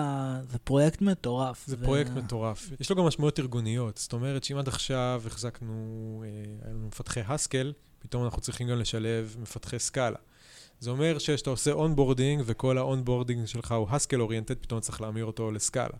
[0.50, 1.66] זה פרויקט מטורף.
[1.66, 2.70] זה פרויקט מטורף.
[2.80, 3.96] יש לו גם משמעויות ארגוניות.
[3.98, 5.74] זאת אומרת שאם עד עכשיו החזקנו,
[6.24, 6.28] אה,
[6.64, 10.16] היה לנו מפתחי Haskell, פתאום אנחנו צריכים גם לשלב מפתחי Scala.
[10.80, 15.24] זה אומר שכשאתה עושה onboarding וכל ה onboarding שלך הוא Haskell oriented, פתאום צריך להמיר
[15.24, 15.96] אותו ל Scala.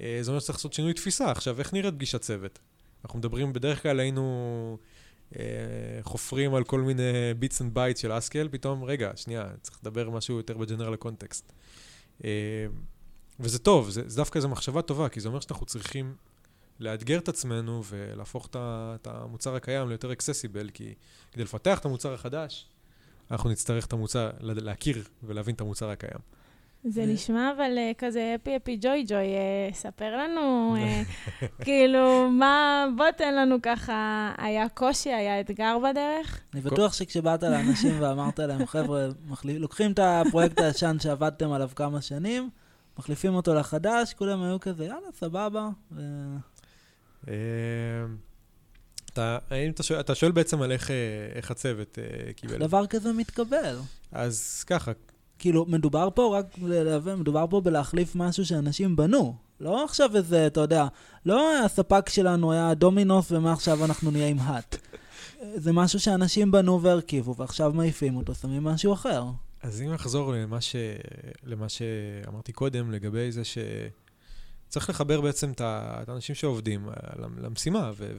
[0.00, 1.30] אה, זה אומר שצריך לעשות שינוי תפיסה.
[1.30, 2.58] עכשיו, איך נראית פגישת צוות?
[3.04, 4.78] אנחנו מדברים, בדרך כלל היינו
[5.36, 5.42] אה,
[6.02, 10.36] חופרים על כל מיני bits and bytes של Haskell, פתאום, רגע, שנייה, צריך לדבר משהו
[10.36, 11.52] יותר ב general ה context.
[12.24, 12.66] אה,
[13.40, 16.14] וזה טוב, זה, זה דווקא איזו מחשבה טובה, כי זה אומר שאנחנו צריכים
[16.80, 20.94] לאתגר את עצמנו ולהפוך את את המוצר הקיים ליותר אקססיבל, כי
[21.32, 22.68] כדי לפתח את המוצר החדש,
[23.30, 26.20] אנחנו נצטרך את המוצר, לה- להכיר ולהבין את המוצר הקיים.
[26.84, 31.02] זה נשמע אבל אה, כזה אפי אפי ג'וי ג'וי, אה, ספר לנו, אה,
[31.60, 36.40] כאילו, מה, בוא תן לנו ככה, היה קושי, היה אתגר בדרך?
[36.54, 39.08] אני בטוח שכשבאת לאנשים ואמרת להם, חבר'ה,
[39.44, 42.50] לוקחים את הפרויקט הישן שעבדתם עליו כמה שנים,
[42.98, 45.68] מחליפים אותו לחדש, כולם היו כזה, יאללה, סבבה.
[47.28, 47.34] אה,
[49.12, 50.90] אתה, האם אתה, שואל, אתה שואל בעצם על איך,
[51.34, 52.58] איך הצוות אה, קיבל.
[52.58, 53.78] דבר כזה מתקבל.
[54.12, 54.92] אז ככה,
[55.38, 59.34] כאילו, מדובר פה, רק להבין, מדובר פה בלהחליף משהו שאנשים בנו.
[59.60, 60.86] לא עכשיו איזה, אתה יודע,
[61.26, 64.76] לא הספק שלנו היה דומינוס ומעכשיו אנחנו נהיה עם האט.
[65.64, 69.24] זה משהו שאנשים בנו והרכיבו, ועכשיו מעיפים אותו, שמים משהו אחר.
[69.62, 70.76] אז אם נחזור למה, ש...
[71.44, 76.92] למה שאמרתי קודם, לגבי זה שצריך לחבר בעצם את האנשים שעובדים אה,
[77.38, 78.12] למשימה, ו...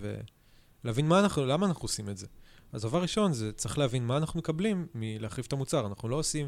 [0.84, 2.27] ולהבין מה אנחנו, למה אנחנו עושים את זה.
[2.73, 5.88] אז דבר ראשון, זה צריך להבין מה אנחנו מקבלים מלהחליף את המוצר.
[5.88, 6.47] אנחנו לא עושים,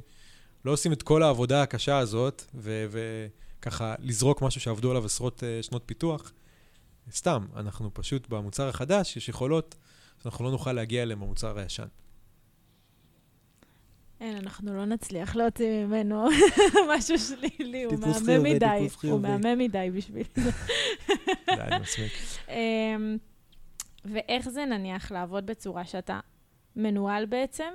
[0.66, 2.86] לא עושים את כל העבודה הקשה הזאת, ו...
[3.60, 6.32] וככה לזרוק משהו שעבדו עליו עשרות אה, שנות פיתוח.
[7.12, 9.76] סתם, אנחנו פשוט במוצר החדש, יש יכולות
[10.24, 11.88] שאנחנו לא נוכל להגיע אליהן במוצר הישן.
[14.22, 16.28] אין, אנחנו לא נצליח להוציא ממנו
[16.92, 18.88] משהו שלילי, הוא מהמם מדי.
[19.04, 19.20] הוא.
[19.20, 20.52] מהמם מדי בשביל זה.
[21.56, 22.12] די, אני מסמיק.
[22.50, 23.18] אמ,
[24.06, 26.20] ואיך זה נניח לעבוד בצורה שאתה
[26.76, 27.74] מנוהל בעצם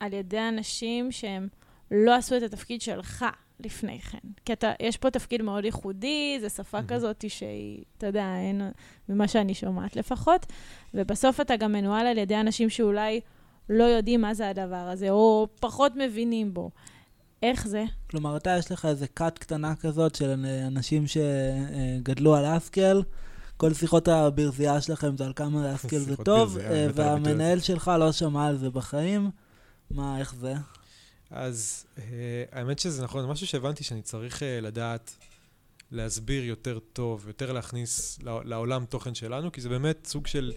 [0.00, 1.48] על ידי אנשים שהם
[1.90, 3.24] לא עשו את התפקיד שלך
[3.60, 4.18] לפני כן?
[4.44, 6.88] כי אתה, יש פה תפקיד מאוד ייחודי, זו שפה מהמם.
[6.88, 8.70] כזאת שהיא, אתה יודע, אין,
[9.08, 10.46] ממה שאני שומעת לפחות,
[10.94, 13.20] ובסוף אתה גם מנוהל על ידי אנשים שאולי
[13.68, 16.70] לא יודעים מה זה הדבר הזה, או פחות מבינים בו.
[17.42, 17.84] איך זה?
[18.10, 20.34] כלומר, אתה, יש לך איזה כת קטנה כזאת של
[20.66, 23.02] אנשים שגדלו על אסקל,
[23.56, 28.12] כל שיחות הברזייה שלכם זה על כמה אסקל זה טוב, ברזייה, אה, והמנהל שלך לא
[28.12, 29.30] שמע על זה בחיים.
[29.90, 30.54] מה, איך זה?
[31.30, 32.00] אז uh,
[32.52, 35.16] האמת שזה נכון, זה משהו שהבנתי שאני צריך uh, לדעת
[35.90, 40.52] להסביר יותר טוב, יותר להכניס לע- לעולם תוכן שלנו, כי זה באמת סוג של,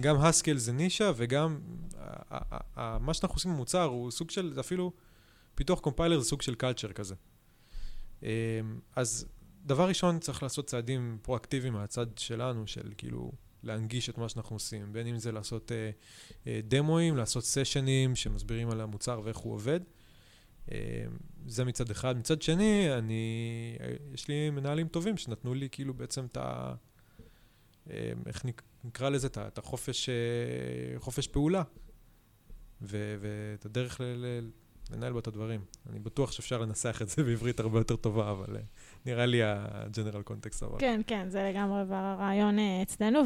[0.00, 1.60] גם הסקל זה נישה, וגם
[3.00, 4.92] מה שאנחנו עושים במוצר הוא סוג של, זה אפילו
[5.54, 7.14] פיתוח קומפיילר זה סוג של קלצ'ר כזה.
[8.20, 8.24] Um,
[8.96, 9.26] אז
[9.64, 14.92] דבר ראשון, צריך לעשות צעדים פרואקטיביים מהצד שלנו, של כאילו להנגיש את מה שאנחנו עושים,
[14.92, 15.74] בין אם זה לעשות uh,
[16.44, 19.80] uh, דמואים, לעשות סשנים שמסבירים על המוצר ואיך הוא עובד.
[20.68, 20.70] Uh,
[21.46, 22.16] זה מצד אחד.
[22.18, 23.76] מצד שני, אני,
[24.14, 26.74] יש לי מנהלים טובים שנתנו לי כאילו בעצם את ה...
[27.90, 29.26] אה, איך נק- נקרא לזה?
[29.26, 30.14] את החופש אה,
[31.00, 31.62] חופש פעולה.
[32.80, 34.50] ואת הדרך ל- ל-
[34.90, 35.60] לנהל בו את הדברים.
[35.90, 38.60] אני בטוח שאפשר לנסח את זה בעברית הרבה יותר טובה, אבל אה,
[39.06, 40.78] נראה לי הג'נרל קונטקסט אבל.
[40.78, 43.20] כן, כן, זה לגמרי הרעיון אה, אצלנו,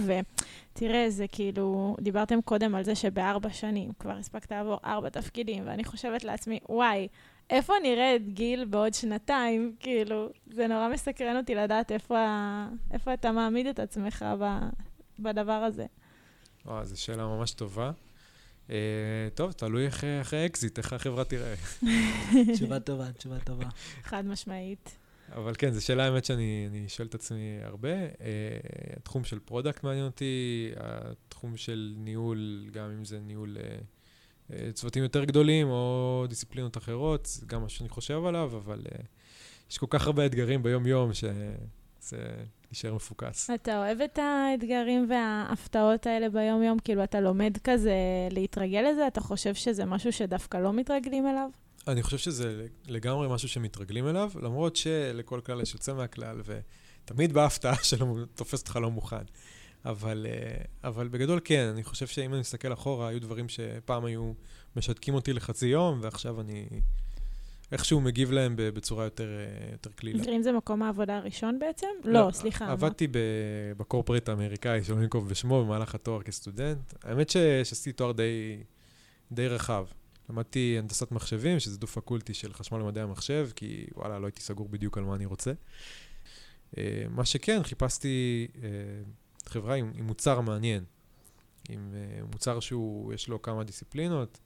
[0.73, 5.85] ותראה, זה כאילו, דיברתם קודם על זה שבארבע שנים כבר הספקת לעבור ארבע תפקידים, ואני
[5.85, 7.09] חושבת לעצמי, וואי,
[7.53, 9.75] איפה נראה את גיל בעוד שנתיים?
[9.81, 12.17] כאילו, זה נורא מסקרן אותי לדעת איפה.
[12.91, 14.45] איפה אתה מעמיד את עצמך ב...
[15.19, 15.87] בדבר הזה.
[16.67, 17.91] וואו, זו שאלה ממש טובה.
[18.69, 18.73] Uh,
[19.35, 21.55] טוב, תלוי איך, אה, אחרי האקזיט, איך החברה תראה.
[22.55, 23.69] תשובה טובה, תשובה טובה.
[24.03, 24.99] חד משמעית.
[25.33, 27.89] אבל כן, זו שאלה האמת שאני אני שואל את עצמי הרבה.
[27.89, 28.21] Uh,
[28.97, 33.85] התחום של product מעניין אותי, התחום של ניהול, גם אם זה ניהול uh,
[34.73, 39.03] צוותים יותר גדולים או דיסציפלינות אחרות, זה גם מה שאני חושב עליו, אבל uh,
[39.71, 42.23] יש כל כך הרבה אתגרים ביום-יום שזה
[42.71, 43.51] יישאר מפוקס.
[43.51, 46.79] אתה אוהב את האתגרים וההפתעות האלה ביום-יום?
[46.79, 47.95] כאילו, אתה לומד כזה
[48.31, 49.07] להתרגל לזה?
[49.07, 51.49] אתה חושב שזה משהו שדווקא לא מתרגלים אליו?
[51.89, 57.77] אני חושב שזה לגמרי משהו שמתרגלים אליו, למרות שלכל כלל יש יוצא מהכלל, ותמיד בהפתעה
[57.85, 59.25] שלו תופס אותך לא מוכן.
[59.85, 64.33] אבל, אה, אבל בגדול כן, אני חושב שאם אני מסתכל אחורה, היו דברים שפעם היו
[64.77, 66.67] משתקים אותי לחצי יום, ועכשיו אני,
[67.73, 70.25] איכשהו מגיב להם בצורה יותר, אה, יותר קלילה.
[70.25, 71.87] גרין זה מקום העבודה הראשון בעצם?
[72.05, 72.67] לא, סליחה.
[72.67, 72.73] מה?
[72.73, 73.19] עבדתי ב-
[73.77, 76.95] בקורפרט האמריקאי, שלא ננקוב בשמו, במהלך התואר כסטודנט.
[77.03, 78.63] האמת ש- שעשיתי תואר די,
[79.33, 79.87] די רחב.
[80.31, 84.99] למדתי הנדסת מחשבים, שזה דו-פקולטי של חשמל ומדעי המחשב, כי וואלה, לא הייתי סגור בדיוק
[84.99, 85.53] על מה אני רוצה.
[86.79, 88.47] אה, מה שכן, חיפשתי
[89.49, 90.85] חברה עם, עם מוצר מעניין,
[91.69, 94.39] עם אה, מוצר שהוא, יש לו כמה דיסציפלינות,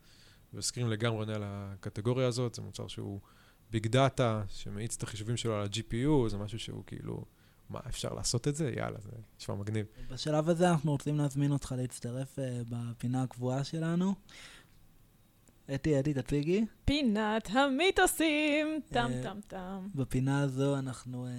[0.55, 3.21] וסקרים לגמרי עונה על הקטגוריה הזאת, זה מוצר שהוא
[3.71, 7.25] ביג דאטה, שמאיץ את החישובים שלו על ה-GPU, זה משהו שהוא כאילו,
[7.71, 8.73] מה, אפשר לעשות את זה?
[8.77, 9.87] יאללה, זה נשמע מגניב.
[10.11, 14.15] בשלב הזה אנחנו רוצים להזמין אותך להצטרף אה, בפינה הקבועה שלנו.
[15.75, 16.65] אתי, אתי, תציגי.
[16.85, 18.81] פינת המיתוסים!
[18.91, 19.89] טם אה, טם טם.
[19.95, 21.31] בפינה הזו אנחנו אה,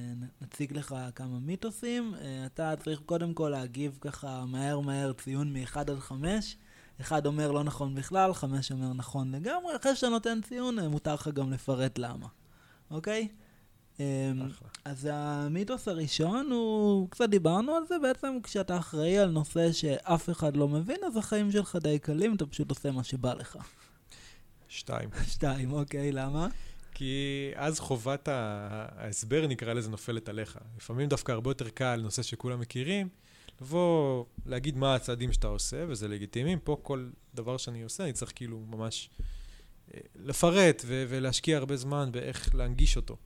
[0.42, 2.14] נציג לך כמה מיתוסים.
[2.22, 6.58] אה, אתה צריך קודם כל להגיב ככה מהר מהר ציון מ-1 עד 5.
[7.02, 9.76] אחד אומר לא נכון בכלל, 5 אומר נכון לגמרי.
[9.76, 12.28] אחרי שאתה נותן ציון, מותר לך גם לפרט למה.
[12.92, 13.28] אוקיי?
[14.86, 20.58] אז המיתוס הראשון הוא, קצת דיברנו על זה, בעצם כשאתה אחראי על נושא שאף אחד
[20.58, 23.58] לא מבין, אז החיים שלך די קלים, אתה פשוט עושה מה שבא לך.
[24.70, 25.10] שתיים.
[25.34, 26.48] שתיים, אוקיי, למה?
[26.94, 30.58] כי אז חובת ההסבר, נקרא לזה, נופלת עליך.
[30.78, 33.10] לפעמים דווקא הרבה יותר קל, נושא שכולם מכירים,
[33.62, 36.56] לבוא, להגיד מה הצעדים שאתה עושה, וזה לגיטימי.
[36.64, 39.10] פה כל דבר שאני עושה, אני צריך כאילו ממש
[39.94, 43.18] אה, לפרט ו- ולהשקיע הרבה זמן באיך להנגיש אותו.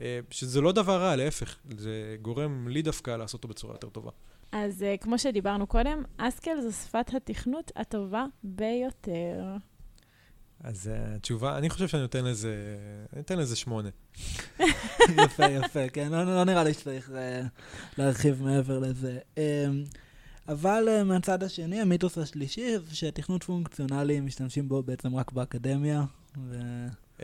[0.00, 4.10] אה, שזה לא דבר רע, להפך, זה גורם לי דווקא לעשות אותו בצורה יותר טובה.
[4.52, 9.56] אז uh, כמו שדיברנו קודם, אסקל זו שפת התכנות הטובה ביותר.
[10.64, 12.54] אז אה, התשובה, אני חושב שאני נותן לזה,
[13.12, 13.88] אני אתן לזה שמונה.
[15.24, 17.42] יפה, יפה, כן, לא, לא נראה לי שצריך אה,
[17.98, 19.18] להרחיב מעבר לזה.
[19.38, 19.66] אה,
[20.48, 26.04] אבל אה, מהצד השני, המיתוס השלישי, שתכנות פונקציונלי משתמשים בו בעצם רק באקדמיה,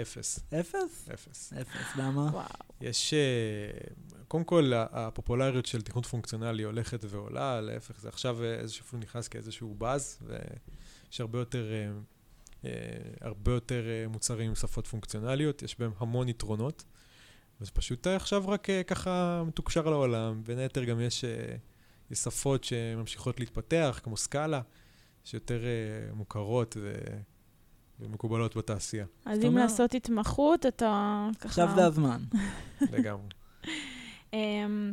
[0.01, 1.09] אפס, ואפס?
[1.15, 1.53] אפס.
[1.61, 2.23] אפס, למה?
[2.33, 2.47] וואו.
[2.81, 3.81] יש, אה,
[4.29, 9.29] קודם כל, ה- הפופולריות של תכנות פונקציונלי הולכת ועולה, להפך, זה עכשיו אה, איזשהו נכנס
[9.29, 11.91] כאיזשהו באז, ויש הרבה יותר, אה, אה,
[13.21, 16.85] הרבה יותר אה, מוצרים עם שפות פונקציונליות, יש בהם המון יתרונות,
[17.61, 20.43] וזה פשוט אה, עכשיו רק אה, ככה מתוקשר לעולם.
[20.45, 21.57] בין היתר גם יש, אה,
[22.11, 24.61] יש שפות שממשיכות להתפתח, כמו סקאלה,
[25.25, 26.93] שיותר אה, מוכרות ו...
[28.03, 31.49] ומקובלות בתעשייה, אז אם לעשות התמחות, אתה ככה...
[31.49, 32.23] עכשיו זה הזמן.
[32.93, 33.29] לגמרי.
[34.33, 34.93] אמ,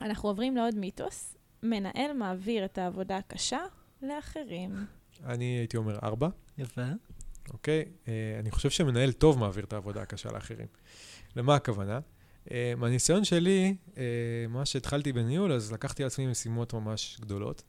[0.00, 1.36] אנחנו עוברים לעוד מיתוס.
[1.62, 3.60] מנהל מעביר את העבודה הקשה
[4.02, 4.86] לאחרים.
[5.24, 6.28] אני הייתי אומר ארבע.
[6.58, 6.82] יפה.
[7.52, 7.84] אוקיי?
[8.08, 10.66] אה, אני חושב שמנהל טוב מעביר את העבודה הקשה לאחרים.
[11.36, 12.00] למה הכוונה?
[12.50, 14.02] אה, מהניסיון שלי, אה,
[14.48, 17.62] מה שהתחלתי בניהול, אז לקחתי על עצמי משימות ממש גדולות,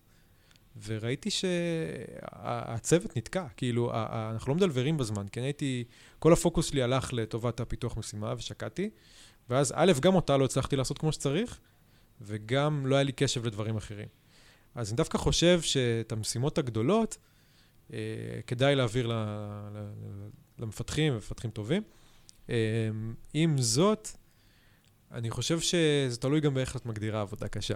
[0.85, 3.91] וראיתי שהצוות נתקע, כאילו,
[4.33, 5.83] אנחנו לא מדלברים בזמן, כי אני הייתי,
[6.19, 8.89] כל הפוקוס שלי הלך לטובת הפיתוח משימה ושקעתי,
[9.49, 11.59] ואז א', גם אותה לא הצלחתי לעשות כמו שצריך,
[12.21, 14.07] וגם לא היה לי קשב לדברים אחרים.
[14.75, 17.17] אז אני דווקא חושב שאת המשימות הגדולות,
[18.47, 19.11] כדאי להעביר
[20.59, 21.83] למפתחים, ומפתחים טובים.
[22.49, 22.89] אה,
[23.33, 24.09] עם זאת,
[25.11, 27.75] אני חושב שזה תלוי גם באיך את מגדירה עבודה קשה.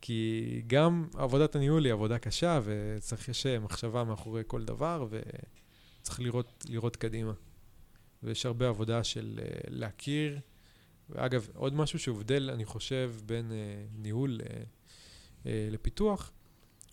[0.00, 6.20] כי גם עבודת הניהול היא עבודה קשה, וצריך, יש אה, מחשבה מאחורי כל דבר, וצריך
[6.20, 7.32] לראות, לראות קדימה.
[8.22, 10.40] ויש הרבה עבודה של אה, להכיר.
[11.10, 13.56] ואגב, עוד משהו שהובדל, אני חושב, בין אה,
[13.98, 14.62] ניהול אה,
[15.46, 16.32] אה, לפיתוח,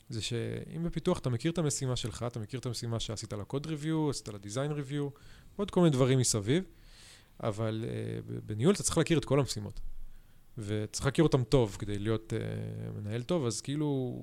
[0.10, 3.66] זה שאם בפיתוח אתה מכיר את המשימה שלך, אתה מכיר את המשימה שעשית לה קוד
[3.66, 5.10] ריוויו, עשית לה דיזיין ריוויו,
[5.56, 6.64] ועוד כל מיני דברים מסביב,
[7.44, 9.80] אבל uh, בניהול אתה צריך להכיר את כל המשימות.
[10.58, 14.20] וצריך להכיר אותם טוב כדי להיות uh, מנהל טוב, אז כאילו,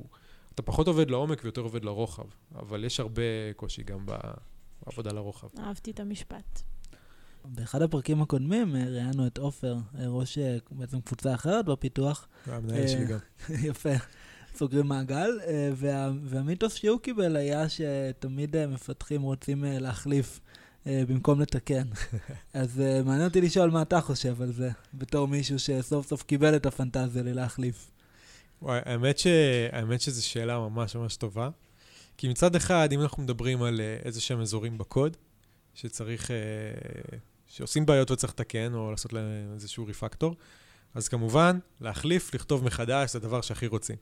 [0.55, 3.23] אתה פחות עובד לעומק ויותר עובד לרוחב, אבל יש הרבה
[3.57, 4.07] קושי גם
[4.87, 5.49] בעבודה לרוחב.
[5.59, 6.63] אהבתי את המשפט.
[7.45, 10.39] באחד הפרקים הקודמים אה, ראיינו את עופר, ראש
[10.71, 12.29] בעצם קבוצה אחרת בפיתוח.
[12.47, 13.19] והמנהל אה, שלי גם.
[13.71, 13.95] יפה.
[14.57, 20.41] סוגרים מעגל, אה, וה, והמיתוס שהוא קיבל היה שתמיד אה, מפתחים רוצים אה, להחליף
[20.87, 21.83] במקום לתקן.
[22.55, 26.67] אז מעניין אותי לשאול מה אתה חושב על זה, בתור מישהו שסוף סוף קיבל את
[26.67, 27.91] הפנטזיה ללהחליף.
[28.63, 29.27] וואי, האמת, ש...
[29.73, 31.49] האמת שזו שאלה ממש ממש טובה.
[32.17, 35.17] כי מצד אחד, אם אנחנו מדברים על איזה שהם אזורים בקוד,
[35.75, 36.31] שצריך,
[37.47, 40.37] שעושים בעיות וצריך לתקן, או לעשות להם איזשהו ריפקטור,
[40.95, 43.97] אז כמובן, להחליף, לכתוב מחדש, זה הדבר שהכי רוצים.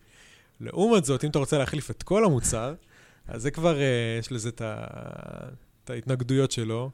[0.63, 2.75] לעומת זאת, אם אתה רוצה להחליף את כל המוצר,
[3.29, 6.91] אז זה כבר, אה, יש לזה את, ההתנגדויות שלו.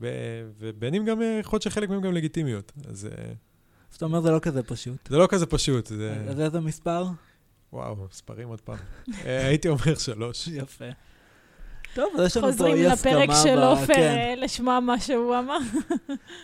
[0.00, 2.72] ובין אם גם, אה, יכול להיות שחלק מהם גם לגיטימיות.
[2.88, 3.32] אז אה,
[3.90, 5.08] זאת אומרת, זה לא כזה פשוט.
[5.08, 5.86] זה לא כזה פשוט.
[5.86, 6.24] זה...
[6.28, 7.04] אז איזה מספר?
[7.72, 8.78] וואו, מספרים עוד פעם.
[9.24, 10.48] הייתי אומר שלוש.
[10.48, 10.84] יפה.
[11.96, 13.12] טוב, אז יש לנו פה חוזרים אי הסכמה.
[13.12, 14.00] לפרק של עופר כן.
[14.00, 15.58] אה, לשמוע מה שהוא אמר.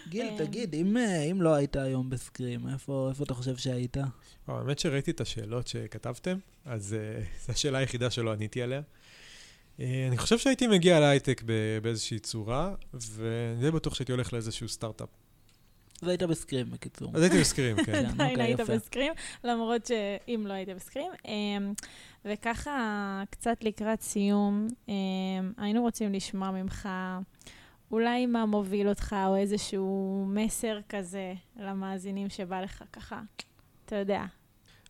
[0.09, 0.45] גיל, כן.
[0.45, 3.97] תגיד, אם, אה, אם לא היית היום בסקרים, איפה, איפה אתה חושב שהיית?
[4.47, 8.81] האמת שראיתי את השאלות שכתבתם, אז uh, זו השאלה היחידה שלא עניתי עליה.
[8.81, 11.43] Uh, אני חושב שהייתי מגיע להייטק
[11.83, 15.09] באיזושהי צורה, ואני די בטוח שהייתי הולך לאיזשהו סטארט-אפ.
[16.03, 17.11] אז היית בסקרים, בקיצור.
[17.15, 17.85] אז הייתי בסקרים, כן.
[17.85, 18.61] כן, עדיין אוקיי, היית.
[18.61, 19.13] בסקרים,
[19.45, 21.11] למרות שאם לא היית בסקרים.
[21.25, 21.73] אמ,
[22.25, 24.95] וככה, קצת לקראת סיום, אמ,
[25.57, 26.89] היינו רוצים לשמוע ממך
[27.91, 33.21] אולי מה מוביל אותך, או איזשהו מסר כזה למאזינים שבא לך ככה,
[33.87, 34.25] אתה יודע.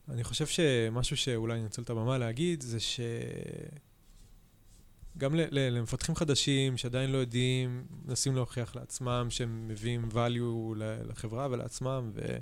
[0.08, 3.00] אני חושב שמשהו שאולי אני אנצל את הבמה להגיד, זה ש...
[5.18, 10.74] גם למפתחים חדשים שעדיין לא יודעים, מנסים להוכיח לעצמם שהם מביאים value
[11.08, 12.36] לחברה ולעצמם, ו...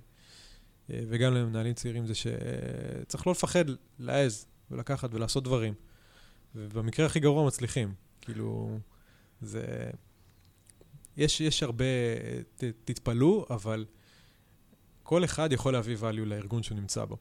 [0.88, 3.64] וגם למנהלים צעירים, זה שצריך לא לפחד
[3.98, 5.74] להעז ולקחת ולעשות דברים.
[6.54, 7.94] ובמקרה הכי גרוע מצליחים.
[8.20, 8.78] כאילו,
[9.40, 9.90] זה...
[11.16, 11.84] יש, יש הרבה,
[12.56, 13.86] ת, תתפלאו, אבל
[15.02, 17.16] כל אחד יכול להביא value לארגון שהוא נמצא בו.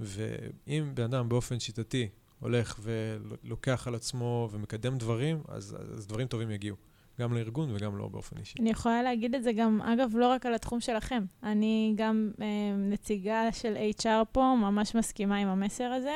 [0.00, 2.08] ואם בן אדם באופן שיטתי
[2.44, 6.76] הולך ולוקח על עצמו ומקדם דברים, אז, אז דברים טובים יגיעו.
[7.20, 8.54] גם לארגון וגם לו באופן אישי.
[8.60, 11.24] אני יכולה להגיד את זה גם, אגב, לא רק על התחום שלכם.
[11.42, 16.14] אני גם אה, נציגה של HR פה, ממש מסכימה עם המסר הזה,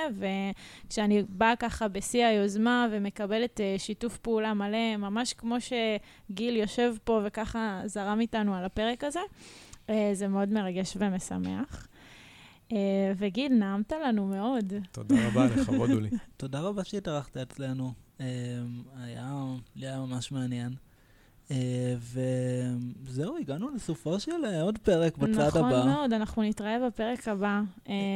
[0.86, 7.20] וכשאני באה ככה בשיא היוזמה ומקבלת אה, שיתוף פעולה מלא, ממש כמו שגיל יושב פה
[7.24, 9.20] וככה זרם איתנו על הפרק הזה,
[9.90, 11.87] אה, זה מאוד מרגש ומשמח.
[12.72, 14.72] אה, וגיל, נעמת לנו מאוד.
[14.92, 16.10] תודה רבה, לכבוד הוא לי.
[16.36, 17.92] תודה רבה שהתארחת אצלנו.
[18.20, 18.26] אה,
[18.96, 19.44] היה,
[19.76, 20.72] לי היה ממש מעניין.
[21.50, 21.94] אה,
[23.04, 25.84] וזהו, הגענו לסופו של עוד פרק בצד נכון הבא.
[25.84, 27.60] מאוד, אנחנו נתראה בפרק הבא.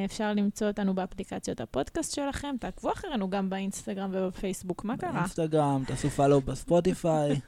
[0.05, 5.13] אפשר למצוא אותנו באפליקציות הפודקאסט שלכם, תעקבו אחרינו גם באינסטגרם ובפייסבוק, מה קרה?
[5.13, 7.41] באינסטגרם, תעשו פאלו בספוטיפיי.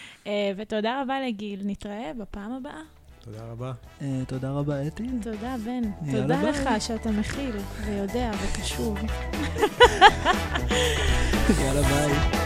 [0.56, 2.95] ותודה רבה לגיל, נתראה בפעם הבאה.
[3.26, 3.72] תודה רבה.
[4.02, 5.06] אה, תודה רבה, אתי.
[5.22, 6.12] תודה, בן.
[6.12, 6.50] תודה ביי.
[6.50, 8.98] לך שאתה מכיל ויודע וקשוב.
[11.60, 12.45] יאללה, ביי.